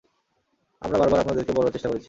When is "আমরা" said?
0.81-0.97